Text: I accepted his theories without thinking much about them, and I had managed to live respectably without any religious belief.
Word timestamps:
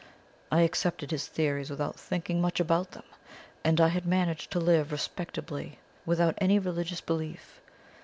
I 0.51 0.61
accepted 0.61 1.11
his 1.11 1.27
theories 1.27 1.69
without 1.69 1.95
thinking 1.95 2.41
much 2.41 2.59
about 2.59 2.89
them, 2.89 3.03
and 3.63 3.79
I 3.79 3.89
had 3.89 4.07
managed 4.07 4.49
to 4.53 4.59
live 4.59 4.91
respectably 4.91 5.77
without 6.07 6.33
any 6.41 6.57
religious 6.57 7.01
belief. 7.01 7.61